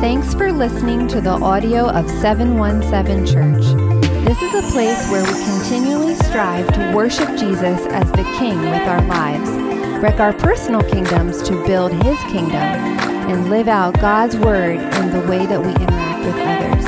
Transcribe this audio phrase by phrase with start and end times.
[0.00, 3.60] Thanks for listening to the audio of 717 Church.
[4.24, 8.88] This is a place where we continually strive to worship Jesus as the King with
[8.88, 9.50] our lives,
[10.02, 15.20] wreck our personal kingdoms to build His kingdom, and live out God's Word in the
[15.28, 16.86] way that we interact with others.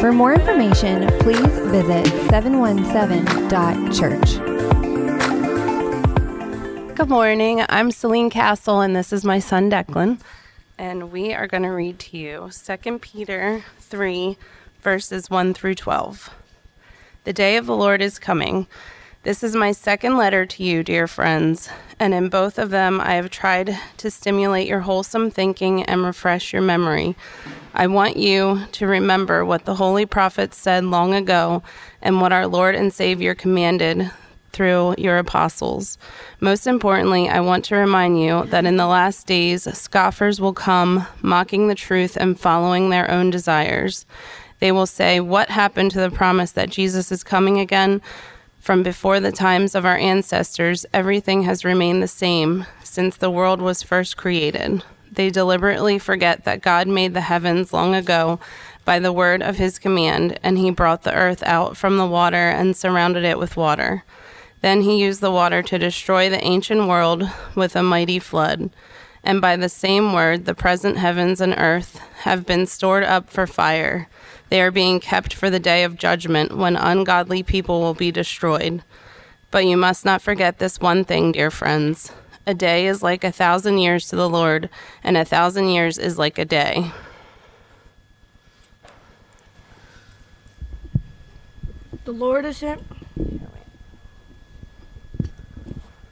[0.00, 4.38] For more information, please visit 717.church.
[6.94, 7.64] Good morning.
[7.68, 10.20] I'm Celine Castle, and this is my son Declan
[10.84, 14.36] and we are going to read to you 2 Peter 3,
[14.82, 16.28] verses 1 through 12.
[17.24, 18.66] The day of the Lord is coming.
[19.22, 23.14] This is my second letter to you, dear friends, and in both of them I
[23.14, 27.16] have tried to stimulate your wholesome thinking and refresh your memory.
[27.72, 31.62] I want you to remember what the holy prophets said long ago
[32.02, 34.10] and what our Lord and Savior commanded
[34.54, 35.98] through your apostles.
[36.40, 41.06] Most importantly, I want to remind you that in the last days, scoffers will come,
[41.20, 44.06] mocking the truth and following their own desires.
[44.60, 48.00] They will say, What happened to the promise that Jesus is coming again?
[48.60, 53.60] From before the times of our ancestors, everything has remained the same since the world
[53.60, 54.82] was first created.
[55.12, 58.40] They deliberately forget that God made the heavens long ago
[58.84, 62.48] by the word of his command, and he brought the earth out from the water
[62.50, 64.02] and surrounded it with water.
[64.64, 68.70] Then he used the water to destroy the ancient world with a mighty flood.
[69.22, 73.46] And by the same word, the present heavens and earth have been stored up for
[73.46, 74.08] fire.
[74.48, 78.82] They are being kept for the day of judgment when ungodly people will be destroyed.
[79.50, 82.10] But you must not forget this one thing, dear friends.
[82.46, 84.70] A day is like a thousand years to the Lord,
[85.02, 86.90] and a thousand years is like a day.
[92.06, 92.82] The Lord isn't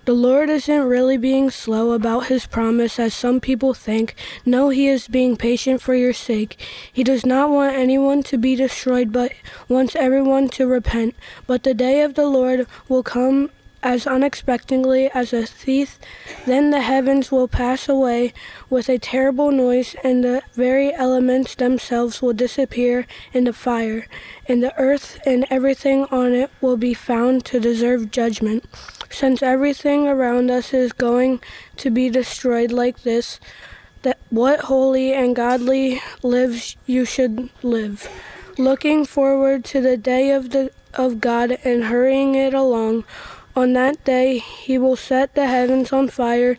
[0.05, 4.17] The Lord isn't really being slow about his promise as some people think.
[4.45, 6.59] No, he is being patient for your sake.
[6.93, 9.31] He does not want anyone to be destroyed, but
[9.69, 11.15] wants everyone to repent.
[11.47, 13.51] But the day of the Lord will come
[13.81, 16.01] as unexpectedly as a thief.
[16.47, 18.33] Then the heavens will pass away
[18.69, 24.09] with a terrible noise, and the very elements themselves will disappear in the fire,
[24.49, 28.65] and the earth and everything on it will be found to deserve judgment.
[29.13, 31.41] Since everything around us is going
[31.77, 33.39] to be destroyed like this,
[34.03, 38.09] that what holy and godly lives you should live,
[38.59, 43.05] looking forward to the day of the of God and hurrying it along
[43.55, 46.57] on that day he will set the heavens on fire,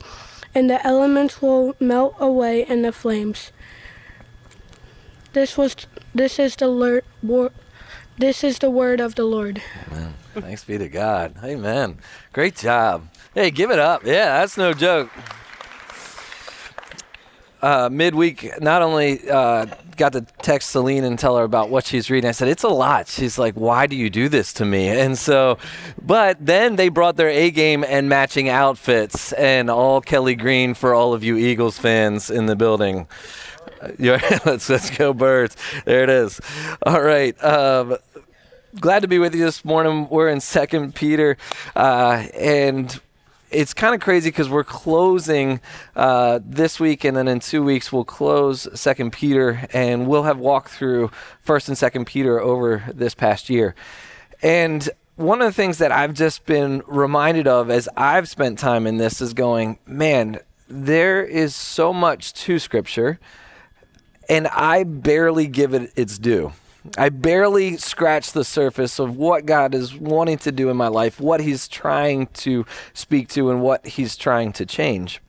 [0.53, 3.51] and the elements will melt away in the flames.
[5.33, 5.75] This was
[6.13, 7.03] this is the Lord,
[8.17, 9.61] this is the word of the Lord.
[9.91, 10.13] Amen.
[10.35, 11.35] Thanks be to God.
[11.43, 11.97] Amen.
[12.31, 13.07] Great job.
[13.33, 14.05] Hey, give it up.
[14.05, 15.09] Yeah, that's no joke
[17.63, 19.65] uh, midweek, not only uh,
[19.95, 22.27] got to text Celine and tell her about what she's reading.
[22.27, 23.07] I said, It's a lot.
[23.07, 24.89] She's like, Why do you do this to me?
[24.89, 25.57] And so,
[26.01, 30.93] but then they brought their A game and matching outfits and all Kelly Green for
[30.93, 33.07] all of you Eagles fans in the building.
[34.45, 35.57] Let's, let's go, birds.
[35.85, 36.39] There it is.
[36.85, 37.41] All right.
[37.43, 37.97] Um,
[38.79, 40.07] glad to be with you this morning.
[40.09, 41.37] We're in Second Peter,
[41.75, 42.99] uh, and
[43.51, 45.61] it's kind of crazy because we're closing
[45.95, 50.39] uh, this week, and then in two weeks we'll close Second Peter, and we'll have
[50.39, 51.11] walked through
[51.41, 53.75] First and Second Peter over this past year.
[54.41, 58.87] And one of the things that I've just been reminded of as I've spent time
[58.87, 63.19] in this is going, man, there is so much to Scripture,
[64.33, 66.53] and I barely give it its due.
[66.97, 71.19] I barely scratch the surface of what God is wanting to do in my life,
[71.19, 75.21] what He's trying to speak to, and what He's trying to change.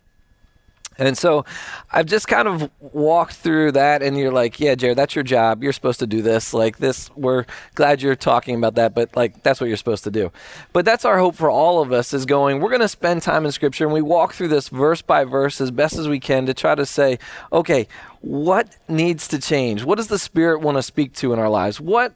[0.99, 1.44] And so
[1.93, 5.62] I've just kind of walked through that, and you're like, yeah, Jared, that's your job.
[5.62, 6.55] You're supposed to do this.
[6.55, 10.10] Like, this, we're glad you're talking about that, but like, that's what you're supposed to
[10.10, 10.31] do.
[10.72, 13.44] But that's our hope for all of us is going, we're going to spend time
[13.44, 16.47] in Scripture, and we walk through this verse by verse as best as we can
[16.47, 17.19] to try to say,
[17.53, 17.89] okay,
[18.21, 19.84] what needs to change?
[19.84, 21.80] What does the Spirit want to speak to in our lives?
[21.80, 22.15] What,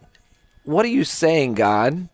[0.65, 2.09] what are you saying, God?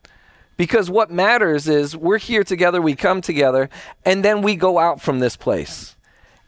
[0.56, 3.69] Because what matters is we're here together, we come together,
[4.05, 5.94] and then we go out from this place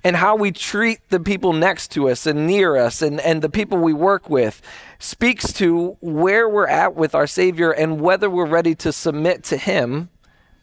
[0.07, 3.49] and how we treat the people next to us and near us and, and the
[3.49, 4.63] people we work with
[5.01, 9.57] speaks to where we're at with our Savior and whether we're ready to submit to
[9.57, 10.09] Him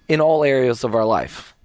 [0.08, 1.58] in all areas of our life.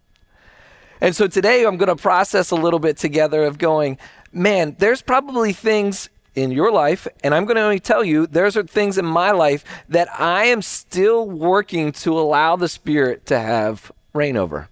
[1.01, 3.97] And so today I'm going to process a little bit together of going,
[4.33, 8.99] man, there's probably things in your life, and I'm going to tell you, there's things
[8.99, 14.37] in my life that I am still working to allow the Spirit to have reign
[14.37, 14.69] over.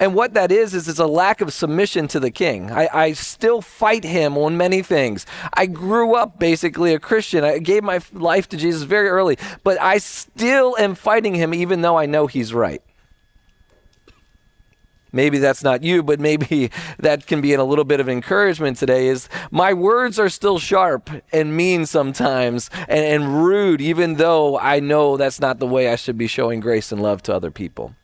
[0.00, 2.70] And what that is, is it's a lack of submission to the king.
[2.70, 5.26] I, I, still fight him on many things.
[5.54, 7.42] I grew up basically a Christian.
[7.42, 11.82] I gave my life to Jesus very early, but I still am fighting him even
[11.82, 12.82] though I know he's right.
[15.10, 19.08] Maybe that's not you, but maybe that can be a little bit of encouragement today
[19.08, 24.80] is my words are still sharp and mean sometimes and, and rude, even though I
[24.80, 27.94] know that's not the way I should be showing grace and love to other people.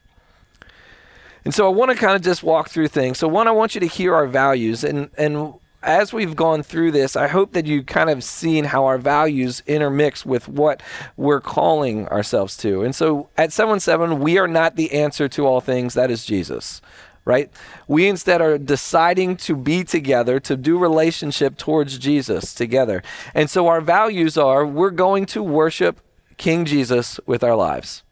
[1.45, 3.19] And so I want to kind of just walk through things.
[3.19, 5.55] So one, I want you to hear our values and, and
[5.85, 9.63] as we've gone through this, I hope that you kind of seen how our values
[9.67, 10.83] intermix with what
[11.17, 12.83] we're calling ourselves to.
[12.83, 15.95] And so at 717, we are not the answer to all things.
[15.95, 16.81] That is Jesus
[17.27, 17.51] right?
[17.89, 23.03] We instead are deciding to be together, to do relationship towards Jesus together.
[23.35, 26.01] And so our values are we're going to worship
[26.37, 28.03] King Jesus with our lives.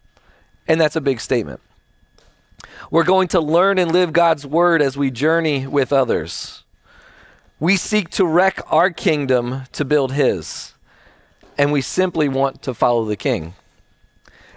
[0.67, 1.61] And that's a big statement.
[2.92, 6.62] We're going to learn and live God's word as we journey with others.
[7.58, 10.74] We seek to wreck our kingdom to build his.
[11.56, 13.54] And we simply want to follow the king.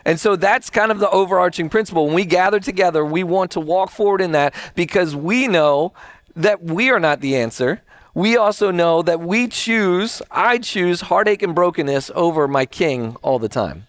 [0.04, 2.08] And so that's kind of the overarching principle.
[2.08, 5.94] When we gather together, we want to walk forward in that because we know
[6.36, 7.84] that we are not the answer.
[8.14, 13.40] We also know that we choose, I choose heartache and brokenness over my king all
[13.40, 13.88] the time.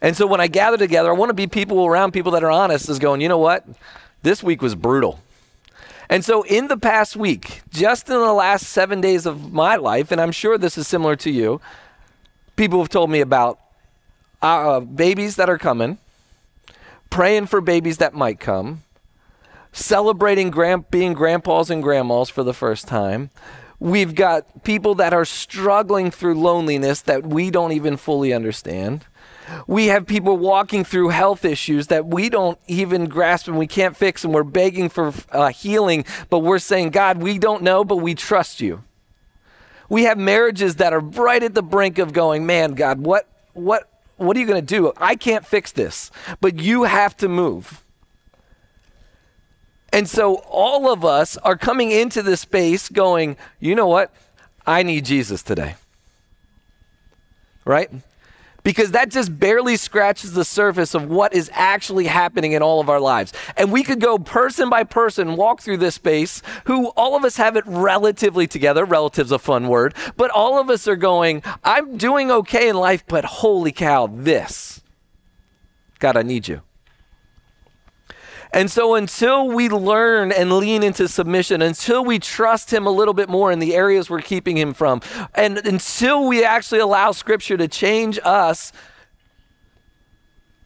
[0.00, 2.50] And so when I gather together, I want to be people around people that are
[2.50, 3.66] honest, is going, you know what?
[4.22, 5.20] This week was brutal.
[6.10, 10.10] And so, in the past week, just in the last seven days of my life,
[10.10, 11.60] and I'm sure this is similar to you,
[12.56, 13.58] people have told me about
[14.40, 15.98] uh, babies that are coming,
[17.10, 18.84] praying for babies that might come,
[19.72, 23.28] celebrating grand- being grandpas and grandmas for the first time.
[23.78, 29.04] We've got people that are struggling through loneliness that we don't even fully understand.
[29.66, 33.96] We have people walking through health issues that we don't even grasp and we can't
[33.96, 37.96] fix, and we're begging for uh, healing, but we're saying, God, we don't know, but
[37.96, 38.82] we trust you.
[39.88, 43.88] We have marriages that are right at the brink of going, man, God, what, what,
[44.16, 44.92] what are you going to do?
[44.98, 46.10] I can't fix this,
[46.40, 47.82] but you have to move.
[49.92, 54.12] And so all of us are coming into this space going, you know what?
[54.66, 55.76] I need Jesus today.
[57.64, 57.90] Right?
[58.62, 62.88] Because that just barely scratches the surface of what is actually happening in all of
[62.88, 63.32] our lives.
[63.56, 67.36] And we could go person by person, walk through this space, who all of us
[67.36, 68.84] have it relatively together.
[68.84, 73.04] Relative's a fun word, but all of us are going, I'm doing okay in life,
[73.06, 74.82] but holy cow, this.
[75.98, 76.62] God, I need you.
[78.52, 83.14] And so, until we learn and lean into submission, until we trust Him a little
[83.14, 85.02] bit more in the areas we're keeping Him from,
[85.34, 88.72] and until we actually allow Scripture to change us,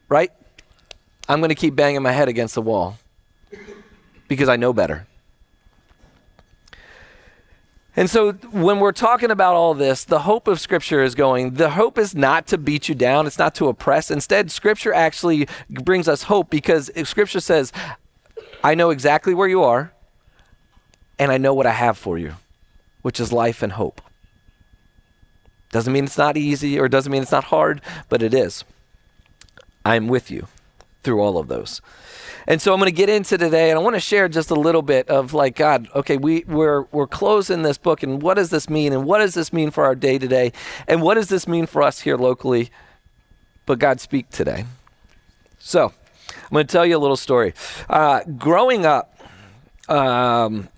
[0.09, 0.31] right?
[1.29, 2.99] I'm going to keep banging my head against the wall
[4.29, 5.07] because I know better.
[7.95, 11.71] And so when we're talking about all this, the hope of Scripture is going, the
[11.71, 14.11] hope is not to beat you down, it's not to oppress.
[14.11, 17.71] Instead, Scripture actually brings us hope because Scripture says,
[18.65, 19.93] I know exactly where you are,
[21.19, 22.35] and I know what I have for you,
[23.03, 24.01] which is life and hope.
[25.71, 28.65] Doesn't mean it's not easy or doesn't mean it's not hard, but it is.
[29.85, 30.47] I'm with you
[31.03, 31.81] through all of those.
[32.47, 34.55] And so I'm going to get into today, and I want to share just a
[34.55, 35.89] little bit of like God.
[35.95, 38.93] Okay, we we're we're closing this book, and what does this mean?
[38.93, 40.53] And what does this mean for our day today?
[40.89, 42.71] And what does this mean for us here locally?
[43.65, 44.65] But God, speak today.
[45.59, 45.93] So
[46.35, 47.55] I'm going to tell you a little story.
[47.89, 49.21] Uh, growing up,
[49.89, 50.69] um,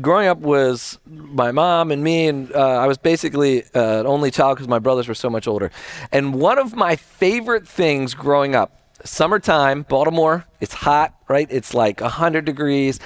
[0.00, 4.32] growing up was my mom and me, and uh, I was basically uh, an only
[4.32, 5.70] child because my brothers were so much older.
[6.10, 11.46] And one of my favorite things growing up summertime, Baltimore, it's hot, right?
[11.50, 12.98] It's like 100 degrees.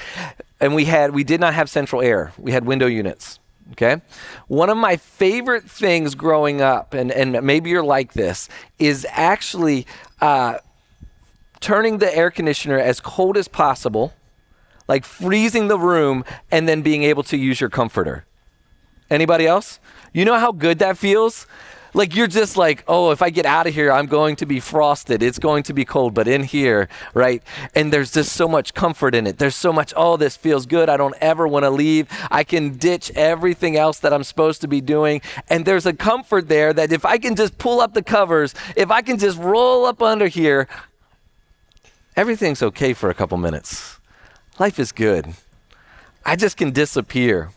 [0.60, 2.32] And we had we did not have central air.
[2.38, 3.38] We had window units.
[3.72, 4.00] Okay?
[4.46, 9.86] One of my favorite things growing up, and, and maybe you're like this, is actually
[10.20, 10.58] uh,
[11.60, 14.14] turning the air conditioner as cold as possible,
[14.88, 18.24] like freezing the room, and then being able to use your comforter.
[19.10, 19.80] Anybody else?
[20.12, 21.46] You know how good that feels?
[21.98, 24.60] Like you're just like, oh, if I get out of here, I'm going to be
[24.60, 25.20] frosted.
[25.20, 26.14] It's going to be cold.
[26.14, 27.42] But in here, right?
[27.74, 29.38] And there's just so much comfort in it.
[29.38, 30.88] There's so much, oh, this feels good.
[30.88, 32.06] I don't ever want to leave.
[32.30, 35.22] I can ditch everything else that I'm supposed to be doing.
[35.48, 38.92] And there's a comfort there that if I can just pull up the covers, if
[38.92, 40.68] I can just roll up under here,
[42.14, 43.98] everything's okay for a couple minutes.
[44.60, 45.34] Life is good.
[46.24, 47.50] I just can disappear.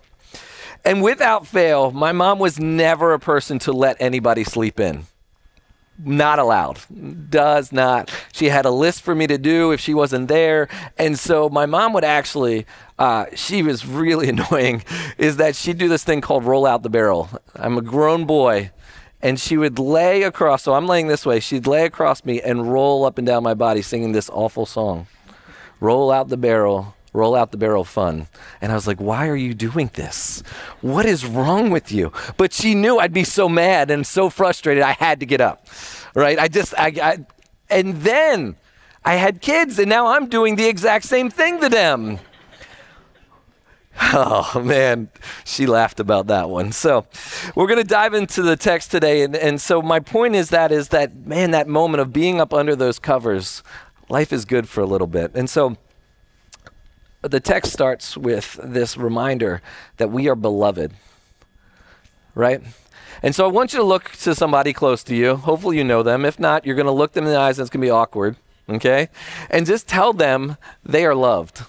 [0.84, 5.06] And without fail, my mom was never a person to let anybody sleep in.
[6.04, 6.80] not allowed.
[7.30, 8.12] Does not.
[8.34, 10.68] She had a list for me to do if she wasn't there.
[10.98, 12.66] And so my mom would actually,
[12.98, 14.84] uh, she was really annoying,
[15.18, 17.30] is that she'd do this thing called roll out the barrel.
[17.56, 18.72] I'm a grown boy.
[19.24, 22.74] And she would lay across, so I'm laying this way, she'd lay across me and
[22.74, 25.06] roll up and down my body singing this awful song.
[25.80, 28.28] Roll out the barrel, roll out the barrel fun.
[28.62, 30.42] And I was like, why are you doing this?
[30.82, 32.12] What is wrong with you?
[32.38, 35.68] But she knew I'd be so mad and so frustrated, I had to get up,
[36.16, 36.40] right?
[36.40, 37.26] I just, I, I
[37.70, 38.56] and then
[39.04, 42.20] I had kids, and now I'm doing the exact same thing to them.
[44.14, 45.10] Oh man,
[45.44, 46.72] she laughed about that one.
[46.72, 47.06] So
[47.56, 50.72] we're going to dive into the text today, and, and so my point is that
[50.72, 53.64] is that man, that moment of being up under those covers,
[54.10, 55.78] life is good for a little bit, and so
[57.22, 59.62] the text starts with this reminder
[59.98, 60.94] that we are beloved,
[62.34, 62.62] right?
[63.22, 65.36] And so I want you to look to somebody close to you.
[65.36, 66.26] Hopefully, you know them.
[66.26, 67.92] If not, you're going to look them in the eyes and it's going to be
[67.92, 68.36] awkward,
[68.68, 69.10] okay?
[69.50, 71.64] And just tell them they are loved.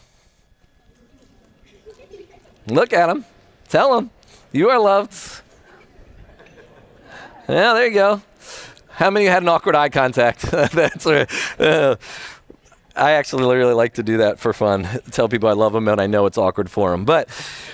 [2.67, 3.25] Look at them.
[3.69, 4.11] Tell them
[4.53, 5.43] you are loved.
[7.49, 8.23] Yeah, there you go.
[8.89, 10.43] How many had an awkward eye contact?
[10.51, 11.29] That's right.
[12.95, 14.87] I actually really like to do that for fun.
[15.11, 17.05] Tell people I love them and I know it's awkward for them.
[17.05, 17.29] But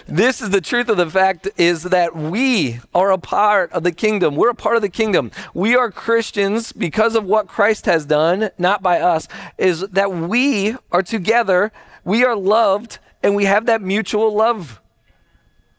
[0.07, 3.93] this is the truth of the fact is that we are a part of the
[3.93, 4.37] kingdom.
[4.37, 5.31] We're a part of the kingdom.
[5.55, 10.77] We are Christians because of what Christ has done, not by us, is that we
[10.93, 11.73] are together,
[12.05, 14.81] we are loved, and we have that mutual love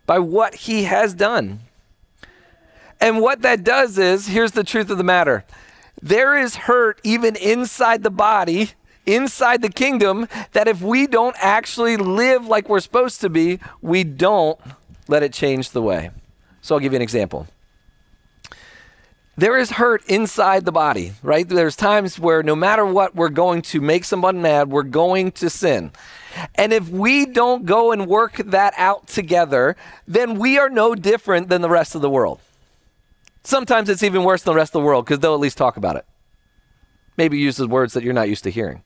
[0.05, 1.61] by what he has done.
[2.99, 5.45] And what that does is, here's the truth of the matter.
[6.01, 8.71] There is hurt even inside the body
[9.15, 14.03] inside the kingdom that if we don't actually live like we're supposed to be, we
[14.03, 14.59] don't
[15.07, 16.11] let it change the way.
[16.61, 17.47] So I'll give you an example.
[19.39, 21.47] There is hurt inside the body, right?
[21.47, 25.49] There's times where no matter what, we're going to make someone mad, we're going to
[25.49, 25.91] sin.
[26.55, 31.47] And if we don't go and work that out together, then we are no different
[31.47, 32.41] than the rest of the world.
[33.43, 35.77] Sometimes it's even worse than the rest of the world because they'll at least talk
[35.77, 36.05] about it.
[37.15, 38.83] Maybe uses words that you're not used to hearing.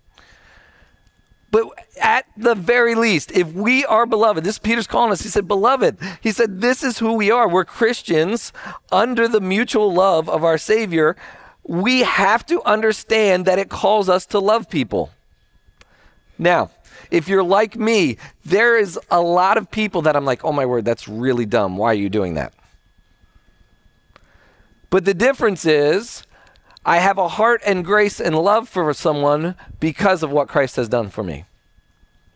[1.53, 1.67] But
[2.01, 5.99] at the very least, if we are beloved, this Peter's calling us, he said, Beloved,
[6.19, 7.47] he said, this is who we are.
[7.47, 8.51] We're Christians
[8.91, 11.15] under the mutual love of our Savior.
[11.63, 15.11] We have to understand that it calls us to love people.
[16.39, 16.71] Now,
[17.11, 20.65] if you're like me, there is a lot of people that I'm like, oh my
[20.65, 21.77] word, that's really dumb.
[21.77, 22.51] Why are you doing that?
[24.89, 26.25] But the difference is,
[26.85, 30.89] I have a heart and grace and love for someone because of what Christ has
[30.89, 31.45] done for me.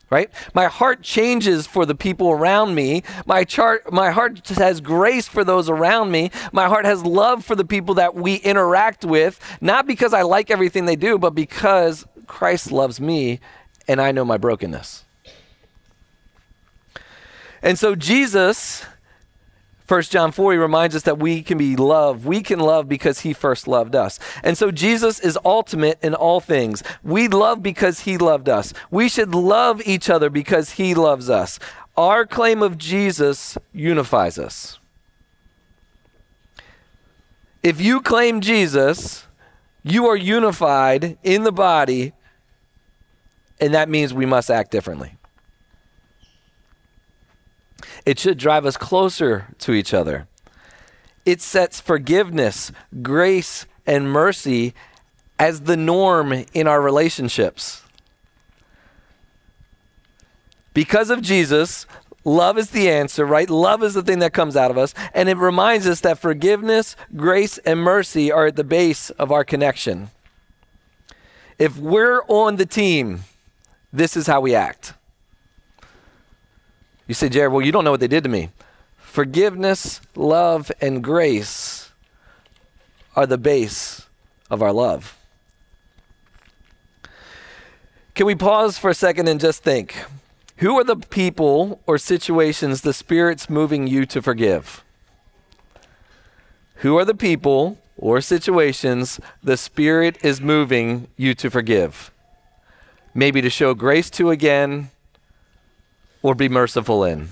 [0.10, 0.30] Right?
[0.54, 3.04] My heart changes for the people around me.
[3.26, 3.46] My
[3.92, 6.32] my heart has grace for those around me.
[6.54, 10.50] My heart has love for the people that we interact with, not because I like
[10.50, 13.42] everything they do, but because Christ loves me
[13.86, 15.04] and I know my brokenness.
[17.62, 18.86] And so Jesus
[19.88, 22.26] 1 John 4, he reminds us that we can be loved.
[22.26, 24.20] We can love because he first loved us.
[24.44, 26.84] And so Jesus is ultimate in all things.
[27.04, 28.74] We love because he loved us.
[28.92, 31.58] We should love each other because he loves us.
[31.96, 34.78] Our claim of Jesus unifies us.
[37.64, 39.26] If you claim Jesus,
[39.84, 42.14] you are unified in the body,
[43.60, 45.17] and that means we must act differently.
[48.08, 50.30] It should drive us closer to each other.
[51.26, 52.72] It sets forgiveness,
[53.02, 54.74] grace, and mercy
[55.38, 57.84] as the norm in our relationships.
[60.74, 61.86] Because of Jesus,
[62.24, 63.50] love is the answer, right?
[63.50, 64.94] Love is the thing that comes out of us.
[65.14, 69.44] And it reminds us that forgiveness, grace, and mercy are at the base of our
[69.44, 70.12] connection.
[71.60, 73.26] If we're on the team,
[73.92, 74.94] this is how we act.
[77.08, 78.50] You say, Jared, well, you don't know what they did to me.
[78.98, 81.92] Forgiveness, love, and grace
[83.16, 84.06] are the base
[84.50, 85.18] of our love.
[88.14, 89.96] Can we pause for a second and just think?
[90.58, 94.84] Who are the people or situations the Spirit's moving you to forgive?
[96.78, 102.12] Who are the people or situations the Spirit is moving you to forgive?
[103.14, 104.90] Maybe to show grace to again,
[106.22, 107.30] or be merciful in.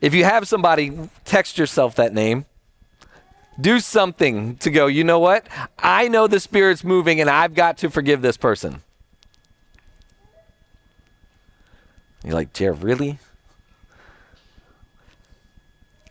[0.00, 2.46] If you have somebody, text yourself that name.
[3.60, 5.46] Do something to go, you know what?
[5.78, 8.82] I know the Spirit's moving and I've got to forgive this person.
[12.24, 13.18] You're like, Jared, really?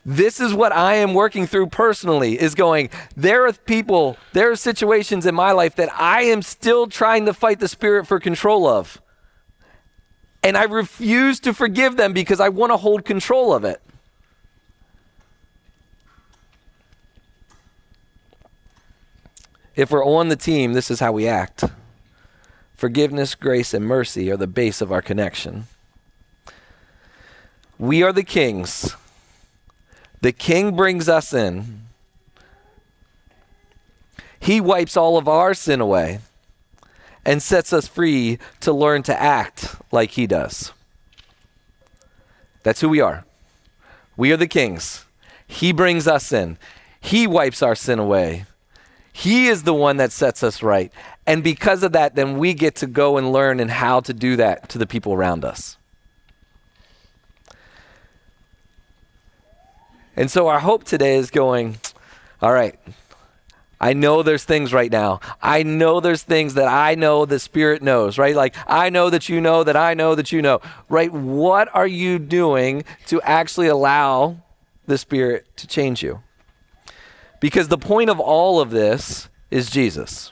[0.06, 4.56] this is what I am working through personally is going, there are people, there are
[4.56, 8.68] situations in my life that I am still trying to fight the spirit for control
[8.68, 9.02] of.
[10.44, 13.82] And I refuse to forgive them because I want to hold control of it.
[19.76, 21.64] If we're on the team, this is how we act.
[22.76, 25.66] Forgiveness, grace, and mercy are the base of our connection.
[27.78, 28.96] We are the kings.
[30.22, 31.82] The king brings us in.
[34.40, 36.20] He wipes all of our sin away
[37.26, 40.72] and sets us free to learn to act like he does.
[42.64, 43.26] That's who we are.
[44.18, 45.06] We are the kings.
[45.48, 46.58] He brings us in.
[47.00, 48.46] He wipes our sin away
[49.14, 50.92] he is the one that sets us right.
[51.28, 54.36] And because of that, then we get to go and learn and how to do
[54.38, 55.78] that to the people around us.
[60.16, 61.78] And so our hope today is going,
[62.42, 62.78] all right,
[63.82, 65.20] I know there's things right now.
[65.42, 68.36] I know there's things that I know the Spirit knows, right?
[68.36, 71.12] Like, I know that you know that I know that you know, right?
[71.12, 74.38] What are you doing to actually allow
[74.86, 76.22] the Spirit to change you?
[77.40, 80.32] Because the point of all of this is Jesus.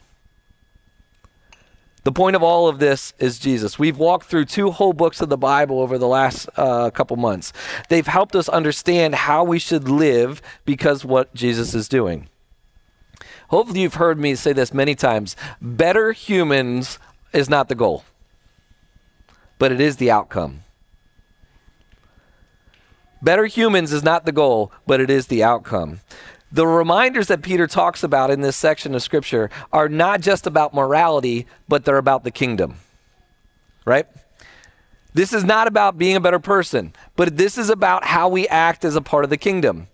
[2.03, 3.79] The point of all of this is Jesus.
[3.79, 7.51] We've walked through two whole books of the Bible over the last uh, couple months.
[7.89, 12.29] They've helped us understand how we should live because what Jesus is doing.
[13.49, 15.35] Hopefully, you've heard me say this many times.
[15.61, 16.99] Better humans
[17.33, 18.03] is not the goal,
[19.57, 20.61] but it is the outcome.
[23.21, 25.99] Better humans is not the goal, but it is the outcome.
[26.51, 30.73] The reminders that Peter talks about in this section of Scripture are not just about
[30.73, 32.75] morality, but they're about the kingdom.
[33.85, 34.07] Right?
[35.13, 38.85] This is not about being a better person, but this is about how we act
[38.85, 39.87] as a part of the kingdom.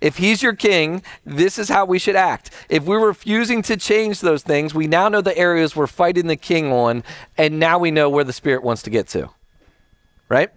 [0.00, 2.50] If he's your king, this is how we should act.
[2.68, 6.36] If we're refusing to change those things, we now know the areas we're fighting the
[6.36, 7.02] king on,
[7.36, 9.30] and now we know where the Spirit wants to get to.
[10.28, 10.50] Right?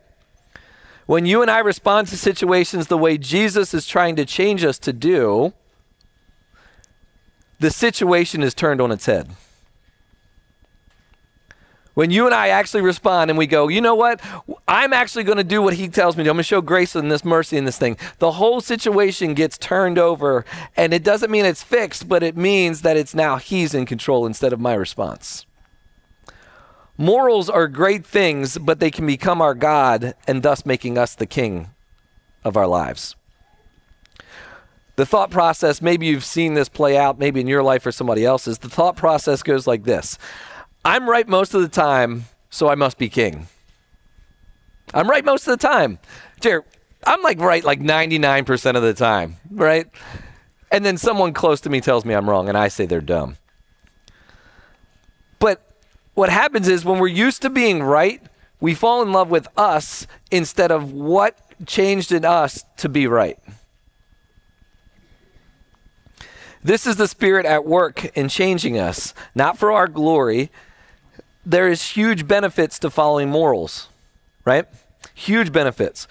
[1.06, 4.80] When you and I respond to situations the way Jesus is trying to change us
[4.80, 5.54] to do,
[7.60, 9.30] the situation is turned on its head.
[11.94, 14.22] When you and I actually respond and we go, you know what?
[14.68, 16.30] I'm actually going to do what he tells me to.
[16.30, 17.98] I'm going to show grace and this mercy in this thing.
[18.20, 20.46] The whole situation gets turned over,
[20.78, 24.26] and it doesn't mean it's fixed, but it means that it's now he's in control
[24.26, 25.46] instead of my response.
[26.98, 31.26] Morals are great things, but they can become our God and thus making us the
[31.26, 31.72] king
[32.44, 33.16] of our lives.
[34.96, 38.24] The thought process, maybe you've seen this play out, maybe in your life or somebody
[38.24, 38.60] else's.
[38.60, 40.18] The thought process goes like this
[40.84, 43.48] I'm right most of the time, so I must be king.
[44.94, 46.00] I'm right most of the time.
[46.40, 46.66] Jared,
[47.06, 49.88] I'm like right like 99% of the time, right?
[50.72, 53.38] And then someone close to me tells me I'm wrong, and I say they're dumb.
[55.40, 55.62] But
[56.14, 58.22] what happens is when we're used to being right,
[58.60, 63.40] we fall in love with us instead of what changed in us to be right.
[66.64, 70.52] This is the Spirit at work in changing us, not for our glory.
[71.46, 73.90] There is huge benefits to following morals,
[74.46, 74.68] right?
[75.14, 76.08] Huge benefits.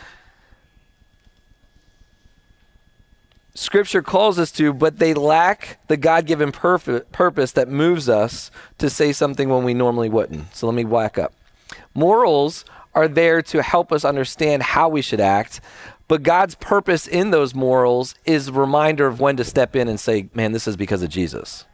[3.55, 8.89] Scripture calls us to, but they lack the God given purpose that moves us to
[8.89, 10.55] say something when we normally wouldn't.
[10.55, 11.35] So let me whack up.
[11.95, 12.65] Morals
[12.95, 15.61] are there to help us understand how we should act,
[16.09, 20.01] but God's purpose in those morals is a reminder of when to step in and
[20.01, 21.67] say, man, this is because of Jesus.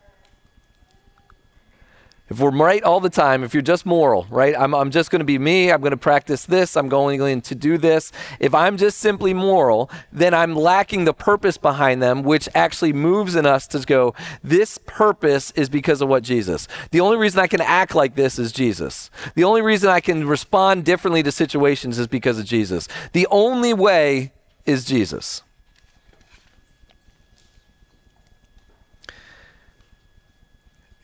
[2.28, 4.54] If we're right all the time, if you're just moral, right?
[4.58, 5.70] I'm, I'm just going to be me.
[5.70, 6.76] I'm going to practice this.
[6.76, 8.10] I'm going to do this.
[8.40, 13.36] If I'm just simply moral, then I'm lacking the purpose behind them, which actually moves
[13.36, 14.12] in us to go,
[14.42, 16.66] this purpose is because of what Jesus.
[16.90, 19.08] The only reason I can act like this is Jesus.
[19.36, 22.88] The only reason I can respond differently to situations is because of Jesus.
[23.12, 24.32] The only way
[24.64, 25.42] is Jesus.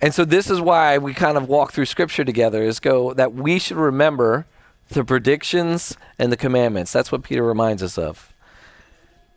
[0.02, 3.32] And so this is why we kind of walk through scripture together is go that
[3.34, 4.46] we should remember
[4.88, 6.92] the predictions and the commandments.
[6.92, 8.34] That's what Peter reminds us of.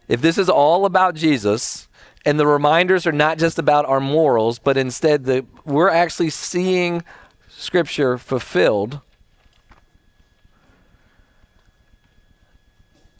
[0.08, 1.88] If this is all about Jesus
[2.25, 7.04] and the reminders are not just about our morals, but instead that we're actually seeing
[7.47, 9.01] scripture fulfilled,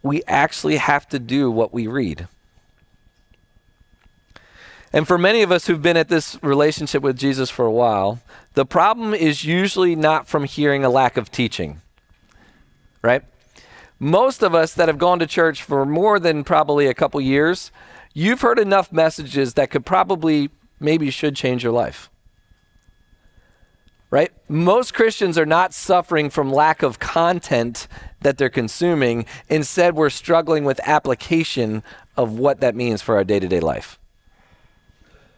[0.02, 2.28] we actually have to do what we read.
[4.96, 8.22] And for many of us who've been at this relationship with Jesus for a while,
[8.56, 11.82] the problem is usually not from hearing a lack of teaching,
[13.04, 13.24] right?
[14.00, 17.72] most of us that have gone to church for more than probably a couple years,
[18.14, 22.10] you've heard enough messages that could probably, maybe should change your life.
[24.12, 24.32] Right?
[24.48, 27.88] Most Christians are not suffering from lack of content
[28.22, 29.26] that they're consuming.
[29.50, 31.84] Instead, we're struggling with application
[32.16, 34.00] of what that means for our day to day life.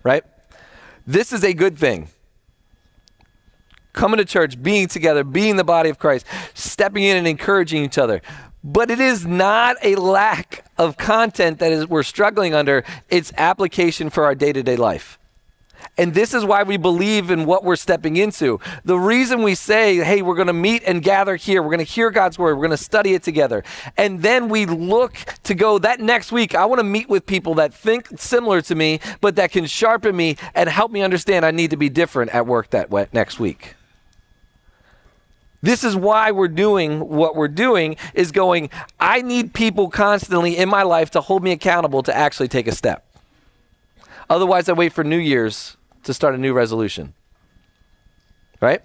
[0.03, 0.23] Right?
[1.05, 2.09] This is a good thing
[3.93, 7.97] coming to church, being together, being the body of Christ, stepping in and encouraging each
[7.97, 8.21] other.
[8.63, 14.09] But it is not a lack of content that is, we're struggling under, it's application
[14.09, 15.16] for our day to day life.
[15.97, 18.59] And this is why we believe in what we're stepping into.
[18.85, 21.91] The reason we say, hey, we're going to meet and gather here, we're going to
[21.91, 23.63] hear God's word, we're going to study it together.
[23.97, 27.55] And then we look to go that next week, I want to meet with people
[27.55, 31.51] that think similar to me, but that can sharpen me and help me understand I
[31.51, 33.75] need to be different at work that next week.
[35.63, 40.69] This is why we're doing what we're doing is going, I need people constantly in
[40.69, 43.03] my life to hold me accountable to actually take a step.
[44.29, 45.76] Otherwise, I wait for New Year's
[46.07, 47.13] to start a new resolution.
[48.59, 48.81] Right?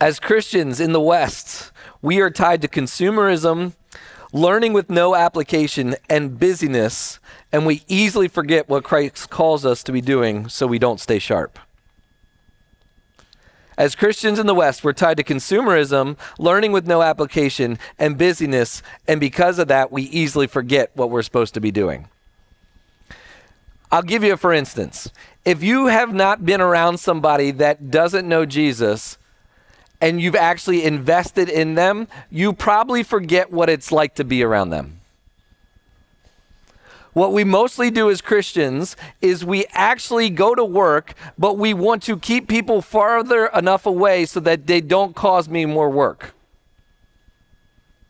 [0.00, 3.72] As Christians in the West, we are tied to consumerism,
[4.32, 7.18] learning with no application, and busyness,
[7.50, 11.18] and we easily forget what Christ calls us to be doing so we don't stay
[11.18, 11.58] sharp.
[13.78, 18.82] As Christians in the West, we're tied to consumerism, learning with no application, and busyness,
[19.08, 22.08] and because of that, we easily forget what we're supposed to be doing.
[23.92, 25.10] I'll give you a for instance.
[25.44, 29.18] If you have not been around somebody that doesn't know Jesus
[30.00, 34.70] and you've actually invested in them, you probably forget what it's like to be around
[34.70, 35.00] them.
[37.12, 42.02] What we mostly do as Christians is we actually go to work, but we want
[42.04, 46.34] to keep people farther enough away so that they don't cause me more work.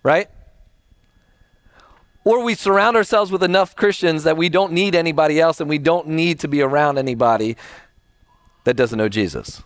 [0.04, 0.28] Right?
[2.24, 5.78] Or we surround ourselves with enough Christians that we don't need anybody else and we
[5.78, 7.56] don't need to be around anybody
[8.64, 9.62] that doesn't know Jesus.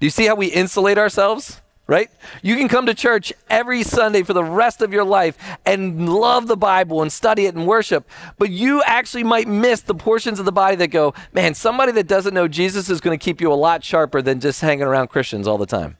[0.00, 1.60] Do you see how we insulate ourselves?
[1.86, 2.10] right?
[2.42, 6.48] You can come to church every Sunday for the rest of your life and love
[6.48, 10.44] the Bible and study it and worship, but you actually might miss the portions of
[10.44, 13.52] the body that go, man, somebody that doesn't know Jesus is going to keep you
[13.52, 15.96] a lot sharper than just hanging around Christians all the time.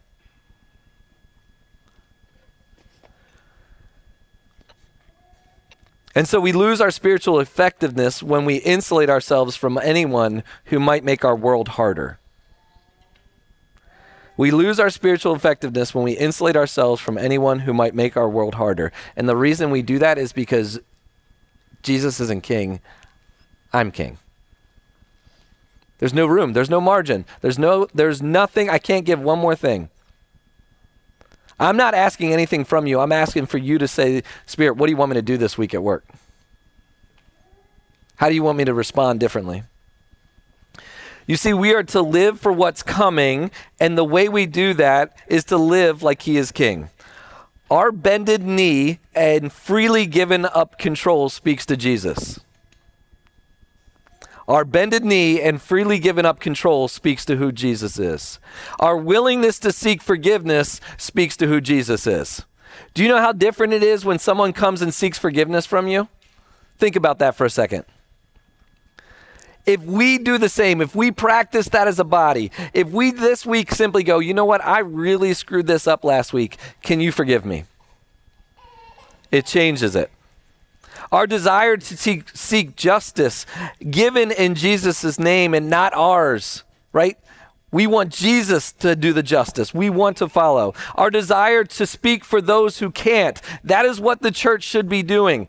[6.16, 11.04] And so we lose our spiritual effectiveness when we insulate ourselves from anyone who might
[11.04, 12.18] make our world harder.
[14.38, 18.30] We lose our spiritual effectiveness when we insulate ourselves from anyone who might make our
[18.30, 18.92] world harder.
[19.14, 20.80] And the reason we do that is because
[21.82, 22.80] Jesus isn't king,
[23.74, 24.16] I'm king.
[25.98, 27.26] There's no room, there's no margin.
[27.42, 29.90] There's no there's nothing I can't give one more thing.
[31.58, 33.00] I'm not asking anything from you.
[33.00, 35.56] I'm asking for you to say, Spirit, what do you want me to do this
[35.56, 36.04] week at work?
[38.16, 39.62] How do you want me to respond differently?
[41.26, 45.16] You see, we are to live for what's coming, and the way we do that
[45.26, 46.88] is to live like He is King.
[47.70, 52.38] Our bended knee and freely given up control speaks to Jesus.
[54.48, 58.38] Our bended knee and freely given up control speaks to who Jesus is.
[58.78, 62.44] Our willingness to seek forgiveness speaks to who Jesus is.
[62.94, 66.08] Do you know how different it is when someone comes and seeks forgiveness from you?
[66.78, 67.84] Think about that for a second
[69.66, 73.44] if we do the same, if we practice that as a body, if we this
[73.44, 77.10] week simply go, you know what, I really screwed this up last week, can you
[77.10, 77.64] forgive me?
[79.32, 80.10] It changes it.
[81.12, 83.46] Our desire to seek, seek justice
[83.90, 87.18] given in Jesus' name and not ours, right?
[87.72, 89.74] We want Jesus to do the justice.
[89.74, 90.74] We want to follow.
[90.94, 93.40] Our desire to speak for those who can't.
[93.64, 95.48] That is what the church should be doing.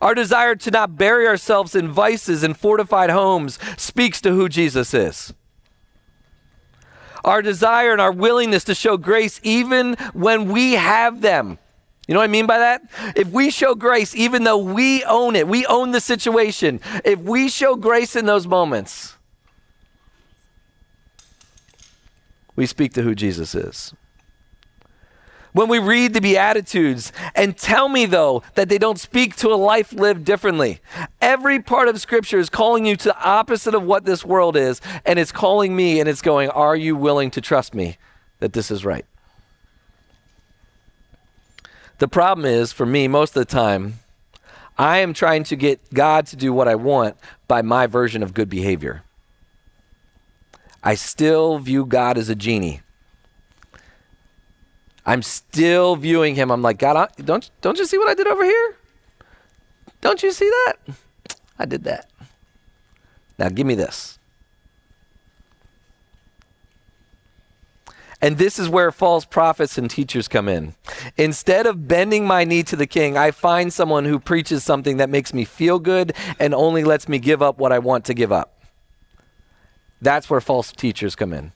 [0.00, 4.92] Our desire to not bury ourselves in vices and fortified homes speaks to who Jesus
[4.94, 5.32] is.
[7.24, 11.58] Our desire and our willingness to show grace even when we have them.
[12.08, 12.82] You know what I mean by that?
[13.14, 17.48] If we show grace, even though we own it, we own the situation, if we
[17.48, 19.16] show grace in those moments,
[22.56, 23.94] we speak to who Jesus is
[25.52, 29.56] when we read the Beatitudes and tell me, though, that they don't speak to a
[29.56, 30.80] life lived differently.
[31.20, 34.80] Every part of Scripture is calling you to the opposite of what this world is,
[35.04, 37.98] and it's calling me and it's going, Are you willing to trust me
[38.40, 39.04] that this is right?
[42.02, 44.00] The problem is, for me, most of the time,
[44.76, 48.34] I am trying to get God to do what I want by my version of
[48.34, 49.04] good behavior.
[50.82, 52.80] I still view God as a genie
[55.06, 56.50] I'm still viewing him.
[56.50, 58.76] I'm like, God, don't, don't you see what I did over here?
[60.00, 60.74] Don't you see that?
[61.56, 62.10] I did that.
[63.38, 64.18] Now give me this.
[68.22, 70.76] And this is where false prophets and teachers come in.
[71.16, 75.10] Instead of bending my knee to the king, I find someone who preaches something that
[75.10, 78.30] makes me feel good and only lets me give up what I want to give
[78.30, 78.62] up.
[80.00, 81.50] That's where false teachers come in.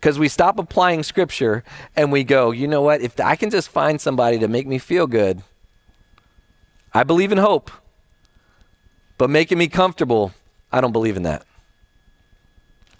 [0.00, 1.62] Because we stop applying scripture
[1.94, 3.02] and we go, you know what?
[3.02, 5.42] If I can just find somebody to make me feel good,
[6.94, 7.70] I believe in hope.
[9.18, 10.32] But making me comfortable,
[10.72, 11.44] I don't believe in that.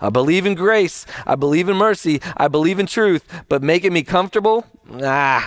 [0.03, 1.07] I believe in grace.
[1.25, 2.21] I believe in mercy.
[2.37, 3.25] I believe in truth.
[3.49, 4.67] But making me comfortable?
[4.91, 5.43] Nah.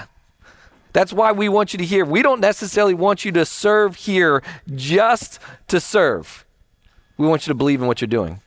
[0.94, 2.06] That's why we want you to hear.
[2.06, 4.42] We don't necessarily want you to serve here
[4.74, 6.46] just to serve.
[7.18, 8.40] We want you to believe in what you're doing.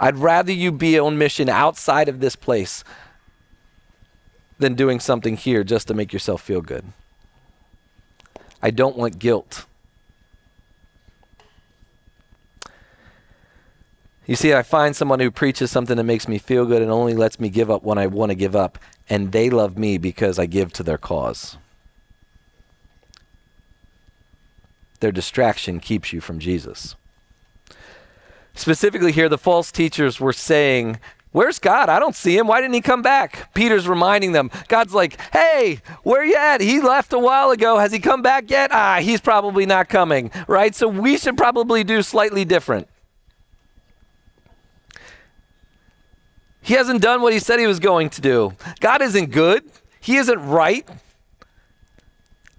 [0.00, 2.84] I'd rather you be on mission outside of this place
[4.58, 6.86] than doing something here just to make yourself feel good.
[8.62, 9.66] I don't want guilt.
[14.26, 17.14] You see, I find someone who preaches something that makes me feel good and only
[17.14, 20.38] lets me give up when I want to give up, and they love me because
[20.38, 21.56] I give to their cause.
[24.98, 26.96] Their distraction keeps you from Jesus.
[28.54, 30.98] Specifically, here, the false teachers were saying,
[31.30, 31.90] Where's God?
[31.90, 32.46] I don't see him.
[32.46, 33.52] Why didn't he come back?
[33.52, 34.50] Peter's reminding them.
[34.68, 36.62] God's like, Hey, where you at?
[36.62, 37.78] He left a while ago.
[37.78, 38.72] Has he come back yet?
[38.72, 40.74] Ah, he's probably not coming, right?
[40.74, 42.88] So we should probably do slightly different.
[46.66, 48.56] He hasn't done what he said he was going to do.
[48.80, 49.62] God isn't good.
[50.00, 50.84] He isn't right.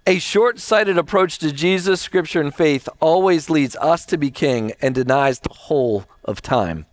[0.05, 4.71] A short sighted approach to Jesus, Scripture, and faith always leads us to be king
[4.81, 6.85] and denies the whole of time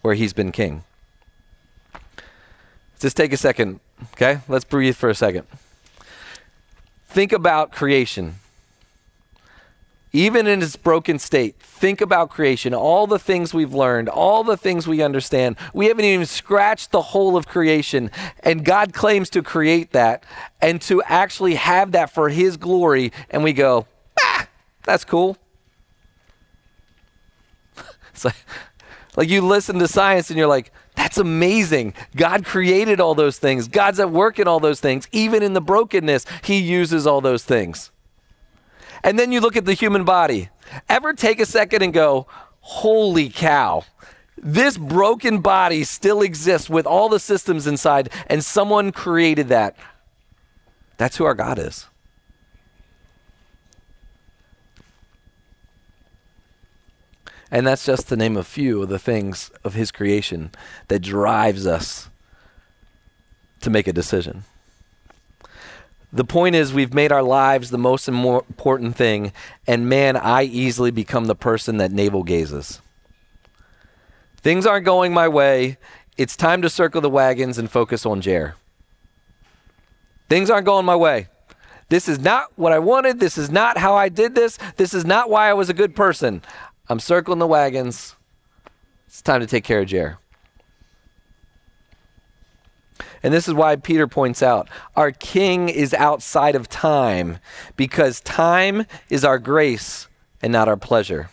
[0.00, 0.82] where he's been king.
[2.98, 3.78] Just take a second,
[4.14, 4.40] okay?
[4.48, 5.46] Let's breathe for a second.
[7.06, 8.36] Think about creation
[10.18, 14.56] even in its broken state, think about creation, all the things we've learned, all the
[14.56, 15.56] things we understand.
[15.72, 18.10] We haven't even scratched the whole of creation.
[18.40, 20.24] And God claims to create that
[20.60, 23.12] and to actually have that for His glory.
[23.30, 23.86] And we go,
[24.20, 24.48] ah,
[24.82, 25.36] that's cool.
[28.12, 28.34] it's like,
[29.16, 31.94] like you listen to science and you're like, that's amazing.
[32.16, 33.68] God created all those things.
[33.68, 35.06] God's at work in all those things.
[35.12, 37.92] Even in the brokenness, He uses all those things.
[39.08, 40.50] And then you look at the human body.
[40.86, 42.26] Ever take a second and go,
[42.60, 43.84] holy cow,
[44.36, 49.76] this broken body still exists with all the systems inside, and someone created that.
[50.98, 51.86] That's who our God is.
[57.50, 60.50] And that's just to name a few of the things of His creation
[60.88, 62.10] that drives us
[63.62, 64.44] to make a decision.
[66.12, 69.32] The point is, we've made our lives the most important thing,
[69.66, 72.80] and man, I easily become the person that navel gazes.
[74.38, 75.76] Things aren't going my way.
[76.16, 78.54] It's time to circle the wagons and focus on Jer.
[80.28, 81.28] Things aren't going my way.
[81.90, 83.20] This is not what I wanted.
[83.20, 84.58] This is not how I did this.
[84.76, 86.42] This is not why I was a good person.
[86.88, 88.14] I'm circling the wagons.
[89.06, 90.18] It's time to take care of Jer.
[93.22, 97.38] And this is why Peter points out our king is outside of time
[97.76, 100.08] because time is our grace
[100.42, 101.30] and not our pleasure.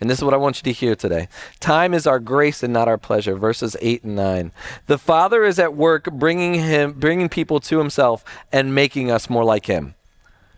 [0.00, 1.28] And this is what I want you to hear today.
[1.60, 3.36] Time is our grace and not our pleasure.
[3.36, 4.52] Verses 8 and 9.
[4.86, 9.44] The Father is at work bringing him bringing people to himself and making us more
[9.44, 9.94] like him.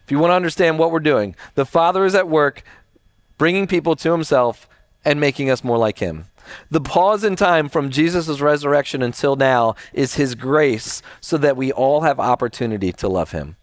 [0.03, 2.63] If you want to understand what we're doing, the Father is at work
[3.37, 4.67] bringing people to himself
[5.05, 6.27] and making us more like him.
[6.71, 11.73] The pause in time from Jesus' resurrection until now is his grace so that we
[11.73, 13.57] all have opportunity to love him.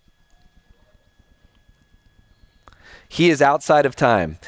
[3.08, 4.40] He is outside of time.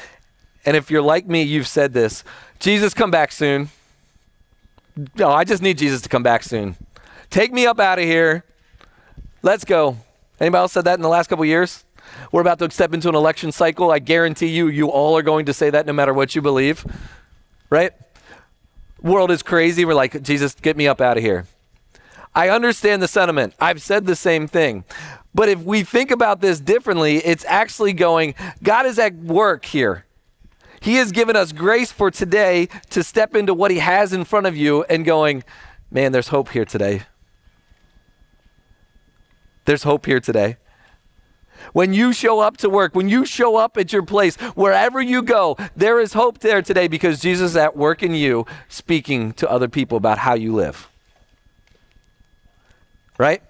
[0.64, 2.24] And if you're like me, you've said this
[2.58, 3.68] Jesus, come back soon.
[5.16, 6.76] No, I just need Jesus to come back soon.
[7.30, 8.44] Take me up out of here.
[9.42, 9.98] Let's go.
[10.40, 11.83] Anybody else said that in the last couple years?
[12.32, 13.90] We're about to step into an election cycle.
[13.90, 16.84] I guarantee you, you all are going to say that no matter what you believe,
[17.70, 17.92] right?
[19.04, 19.84] world is crazy.
[19.84, 21.46] We're like, Jesus, get me up out of here.
[22.34, 23.54] I understand the sentiment.
[23.60, 24.84] I've said the same thing.
[25.34, 30.06] But if we think about this differently, it's actually going, God is at work here.
[30.80, 34.46] He has given us grace for today to step into what He has in front
[34.46, 35.44] of you and going,
[35.90, 37.02] man, there's hope here today.
[39.64, 40.56] There's hope here today.
[41.72, 45.22] When you show up to work, when you show up at your place, wherever you
[45.22, 49.50] go, there is hope there today because Jesus is at work in you, speaking to
[49.50, 50.88] other people about how you live.
[53.18, 53.42] right?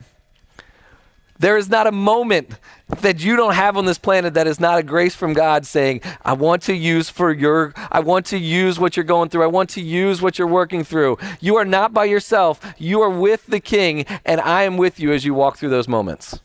[1.38, 2.58] There is not a moment
[3.00, 6.00] that you don't have on this planet that is not a grace from God saying,
[6.24, 9.42] I want to use for your, I want to use what you're going through.
[9.42, 11.18] I want to use what you're working through.
[11.40, 12.60] You are not by yourself.
[12.78, 15.88] You are with the King, and I am with you as you walk through those
[15.88, 16.40] moments.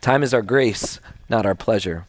[0.00, 2.06] Time is our grace, not our pleasure.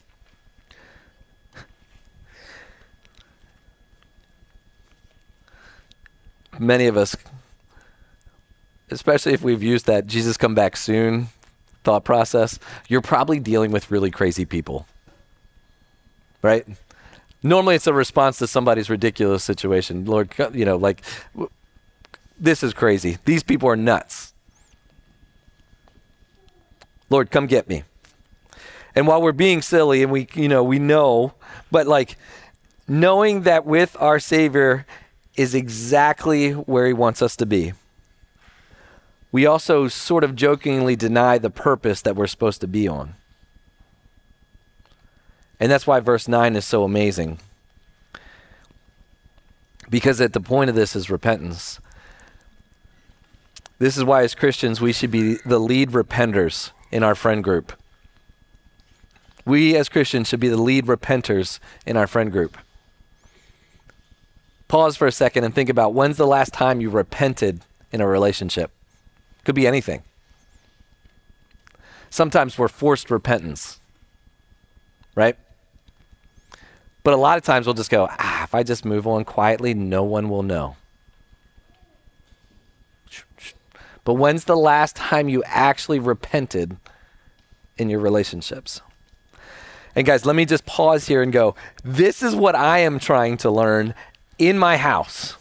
[6.59, 7.15] Many of us
[8.91, 11.29] especially if we've used that Jesus come back soon
[11.83, 14.85] thought process, you're probably dealing with really crazy people.
[16.43, 16.67] Right?
[17.41, 20.05] Normally it's a response to somebody's ridiculous situation.
[20.05, 21.01] Lord, you know, like
[22.39, 23.17] this is crazy.
[23.25, 24.30] These people are nuts.
[27.11, 27.83] Lord, come get me.
[28.95, 31.33] And while we're being silly and we, you know, we know,
[31.69, 32.17] but like
[32.87, 34.87] knowing that with our Savior
[35.35, 37.73] is exactly where He wants us to be
[39.31, 43.15] we also sort of jokingly deny the purpose that we're supposed to be on.
[45.59, 47.39] And that's why verse 9 is so amazing.
[49.89, 51.79] Because at the point of this is repentance.
[53.79, 57.73] This is why, as Christians, we should be the lead repenters in our friend group.
[59.45, 62.57] We, as Christians, should be the lead repenters in our friend group.
[64.67, 68.07] Pause for a second and think about when's the last time you repented in a
[68.07, 68.71] relationship?
[69.43, 70.03] Could be anything.
[72.09, 73.79] Sometimes we're forced repentance,
[75.15, 75.37] right?
[77.03, 79.73] But a lot of times we'll just go, ah, if I just move on quietly,
[79.73, 80.75] no one will know.
[84.03, 86.77] But when's the last time you actually repented
[87.77, 88.81] in your relationships?
[89.95, 93.37] And guys, let me just pause here and go, this is what I am trying
[93.37, 93.93] to learn
[94.37, 95.35] in my house.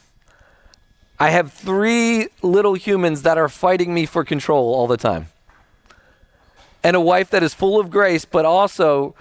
[1.18, 5.28] I have three little humans that are fighting me for control all the time.
[6.82, 9.14] And a wife that is full of grace, but also